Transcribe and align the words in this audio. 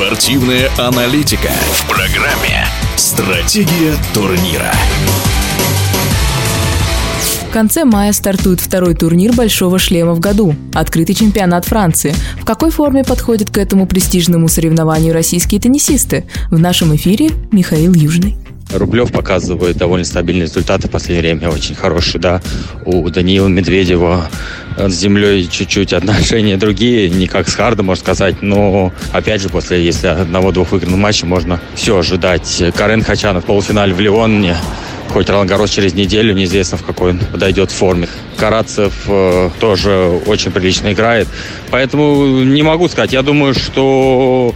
Спортивная 0.00 0.70
аналитика 0.78 1.50
в 1.72 1.86
программе 1.86 2.64
«Стратегия 2.96 3.94
турнира». 4.14 4.72
В 7.20 7.52
конце 7.52 7.84
мая 7.84 8.14
стартует 8.14 8.60
второй 8.60 8.94
турнир 8.94 9.34
«Большого 9.34 9.78
шлема» 9.78 10.14
в 10.14 10.20
году– 10.20 10.54
открытый 10.74 11.14
чемпионат 11.14 11.66
Франции. 11.66 12.14
В 12.40 12.46
какой 12.46 12.70
форме 12.70 13.04
подходят 13.04 13.50
к 13.50 13.58
этому 13.58 13.86
престижному 13.86 14.48
соревнованию 14.48 15.12
российские 15.12 15.60
теннисисты? 15.60 16.24
В 16.50 16.58
нашем 16.58 16.96
эфире 16.96 17.28
Михаил 17.52 17.92
Южный. 17.92 18.38
Рублев 18.72 19.12
показывает 19.12 19.76
довольно 19.76 20.04
стабильные 20.04 20.46
результаты 20.46 20.88
в 20.88 20.90
последнее 20.90 21.34
время, 21.34 21.50
очень 21.50 21.74
хорошие, 21.74 22.20
да. 22.20 22.40
У 22.84 23.08
Даниила 23.08 23.48
Медведева 23.48 24.28
с 24.76 24.92
землей 24.92 25.48
чуть-чуть 25.50 25.92
отношения 25.92 26.56
другие, 26.56 27.08
не 27.08 27.26
как 27.26 27.48
с 27.48 27.54
Хардом, 27.54 27.86
можно 27.86 28.02
сказать, 28.02 28.42
но 28.42 28.92
опять 29.12 29.40
же, 29.40 29.48
после, 29.48 29.84
если 29.84 30.08
одного-двух 30.08 30.72
выигранных 30.72 30.98
матчей, 30.98 31.26
можно 31.26 31.60
все 31.74 31.98
ожидать. 31.98 32.62
Карен 32.76 33.02
Хачанов 33.02 33.44
в 33.44 33.46
полуфинале 33.46 33.92
в 33.92 34.00
Лионе 34.00 34.56
хоть 35.10 35.28
Ролан 35.28 35.46
Гарос 35.46 35.70
через 35.70 35.94
неделю, 35.94 36.34
неизвестно 36.34 36.78
в 36.78 36.84
какой 36.84 37.10
он 37.10 37.18
подойдет 37.18 37.70
форме. 37.70 38.08
Карацев 38.36 38.94
э, 39.06 39.50
тоже 39.58 40.20
очень 40.26 40.50
прилично 40.52 40.92
играет. 40.92 41.28
Поэтому 41.70 42.42
не 42.44 42.62
могу 42.62 42.88
сказать. 42.88 43.12
Я 43.12 43.22
думаю, 43.22 43.54
что 43.54 44.54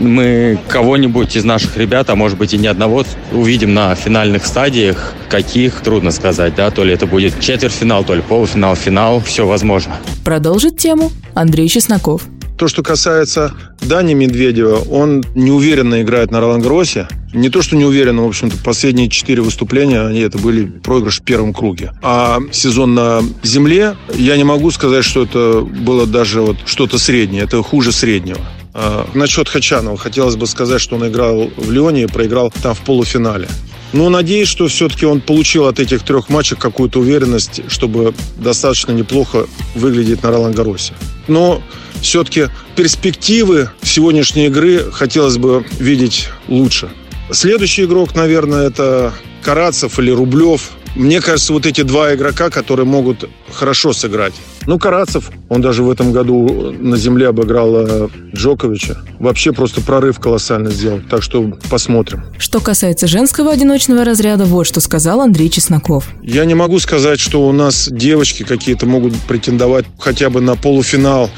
мы 0.00 0.58
кого-нибудь 0.68 1.36
из 1.36 1.44
наших 1.44 1.76
ребят, 1.76 2.10
а 2.10 2.16
может 2.16 2.38
быть 2.38 2.54
и 2.54 2.58
не 2.58 2.66
одного, 2.66 3.04
увидим 3.32 3.74
на 3.74 3.94
финальных 3.94 4.46
стадиях. 4.46 5.12
Каких, 5.28 5.80
трудно 5.82 6.10
сказать, 6.10 6.54
да, 6.56 6.70
то 6.70 6.82
ли 6.82 6.92
это 6.92 7.06
будет 7.06 7.38
четвертьфинал, 7.38 8.02
то 8.04 8.14
ли 8.14 8.22
полуфинал, 8.22 8.74
финал, 8.74 9.20
все 9.20 9.46
возможно. 9.46 9.96
Продолжит 10.24 10.78
тему 10.78 11.12
Андрей 11.34 11.68
Чесноков. 11.68 12.22
То, 12.60 12.68
что 12.68 12.82
касается 12.82 13.54
Дани 13.80 14.12
Медведева, 14.12 14.80
он 14.90 15.24
неуверенно 15.34 16.02
играет 16.02 16.30
на 16.30 16.40
Ролан 16.40 16.60
Гроссе. 16.60 17.08
Не 17.32 17.48
то, 17.48 17.62
что 17.62 17.74
неуверенно, 17.74 18.24
в 18.24 18.28
общем-то, 18.28 18.58
последние 18.62 19.08
четыре 19.08 19.40
выступления, 19.40 20.02
они 20.02 20.20
это 20.20 20.36
были 20.36 20.66
проигрыш 20.66 21.20
в 21.20 21.22
первом 21.22 21.54
круге. 21.54 21.94
А 22.02 22.38
сезон 22.52 22.92
на 22.92 23.22
земле, 23.42 23.96
я 24.14 24.36
не 24.36 24.44
могу 24.44 24.70
сказать, 24.72 25.06
что 25.06 25.22
это 25.22 25.62
было 25.62 26.06
даже 26.06 26.42
вот 26.42 26.58
что-то 26.66 26.98
среднее. 26.98 27.44
Это 27.44 27.62
хуже 27.62 27.92
среднего. 27.92 28.40
А, 28.74 29.08
насчет 29.14 29.48
Хачанова. 29.48 29.96
Хотелось 29.96 30.36
бы 30.36 30.46
сказать, 30.46 30.82
что 30.82 30.96
он 30.96 31.08
играл 31.08 31.50
в 31.56 31.72
Лионе 31.72 32.02
и 32.02 32.06
проиграл 32.08 32.52
там 32.62 32.74
в 32.74 32.80
полуфинале. 32.82 33.48
Но 33.94 34.10
надеюсь, 34.10 34.48
что 34.48 34.68
все-таки 34.68 35.06
он 35.06 35.22
получил 35.22 35.66
от 35.66 35.80
этих 35.80 36.02
трех 36.02 36.28
матчей 36.28 36.58
какую-то 36.58 37.00
уверенность, 37.00 37.62
чтобы 37.68 38.12
достаточно 38.36 38.92
неплохо 38.92 39.46
выглядеть 39.74 40.22
на 40.22 40.30
Ролан 40.30 40.52
Гаросе. 40.52 40.92
Но 41.30 41.62
все-таки 42.02 42.48
перспективы 42.76 43.70
сегодняшней 43.82 44.46
игры 44.46 44.90
хотелось 44.90 45.38
бы 45.38 45.64
видеть 45.78 46.28
лучше. 46.48 46.90
Следующий 47.30 47.84
игрок, 47.84 48.14
наверное, 48.16 48.66
это 48.66 49.14
Карацев 49.42 49.98
или 49.98 50.10
Рублев. 50.10 50.72
Мне 50.96 51.20
кажется, 51.20 51.52
вот 51.52 51.66
эти 51.66 51.82
два 51.82 52.14
игрока, 52.14 52.50
которые 52.50 52.84
могут 52.84 53.28
хорошо 53.52 53.92
сыграть. 53.92 54.34
Ну, 54.66 54.78
Карацев, 54.78 55.30
он 55.48 55.62
даже 55.62 55.84
в 55.84 55.90
этом 55.90 56.12
году 56.12 56.72
на 56.72 56.96
земле 56.96 57.28
обыграл 57.28 57.76
э, 57.76 58.08
Джоковича. 58.34 58.98
Вообще 59.20 59.52
просто 59.52 59.80
прорыв 59.80 60.18
колоссально 60.18 60.70
сделал. 60.70 61.00
Так 61.08 61.22
что 61.22 61.56
посмотрим. 61.70 62.24
Что 62.38 62.60
касается 62.60 63.06
женского 63.06 63.52
одиночного 63.52 64.04
разряда, 64.04 64.44
вот 64.46 64.66
что 64.66 64.80
сказал 64.80 65.20
Андрей 65.20 65.48
Чесноков. 65.48 66.08
Я 66.22 66.44
не 66.44 66.54
могу 66.54 66.80
сказать, 66.80 67.20
что 67.20 67.46
у 67.46 67.52
нас 67.52 67.88
девочки 67.88 68.42
какие-то 68.42 68.86
могут 68.86 69.14
претендовать 69.28 69.86
хотя 69.98 70.28
бы 70.28 70.40
на 70.40 70.56
полуфинал 70.56 71.30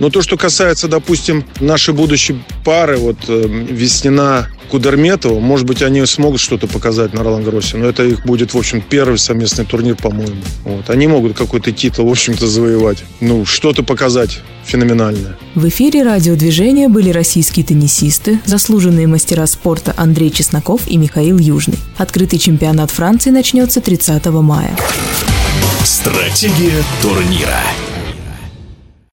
но 0.00 0.10
то, 0.10 0.22
что 0.22 0.36
касается, 0.36 0.88
допустим, 0.88 1.44
нашей 1.60 1.94
будущей 1.94 2.42
пары, 2.64 2.96
вот 2.96 3.18
э, 3.28 3.46
Веснина 3.46 4.48
Кудерметова, 4.70 5.40
может 5.40 5.66
быть, 5.66 5.82
они 5.82 6.04
смогут 6.06 6.40
что-то 6.40 6.66
показать 6.66 7.12
на 7.12 7.22
Ролан 7.22 7.44
Гроссе, 7.44 7.76
но 7.76 7.86
это 7.86 8.04
их 8.04 8.24
будет, 8.24 8.54
в 8.54 8.58
общем, 8.58 8.80
первый 8.80 9.18
совместный 9.18 9.64
турнир, 9.64 9.96
по-моему. 9.96 10.40
Вот. 10.64 10.88
Они 10.88 11.06
могут 11.06 11.36
какой-то 11.36 11.70
титул, 11.72 12.08
в 12.08 12.10
общем-то, 12.10 12.46
завоевать. 12.46 13.04
Ну, 13.20 13.44
что-то 13.44 13.82
показать 13.82 14.40
феноменальное. 14.64 15.36
В 15.54 15.68
эфире 15.68 16.02
радиодвижения 16.02 16.88
были 16.88 17.10
российские 17.10 17.66
теннисисты, 17.66 18.40
заслуженные 18.46 19.06
мастера 19.06 19.46
спорта 19.46 19.92
Андрей 19.96 20.30
Чесноков 20.30 20.88
и 20.88 20.96
Михаил 20.96 21.38
Южный. 21.38 21.78
Открытый 21.98 22.38
чемпионат 22.38 22.90
Франции 22.90 23.30
начнется 23.30 23.80
30 23.80 24.26
мая. 24.26 24.76
Стратегия 25.84 26.82
турнира. 27.02 27.60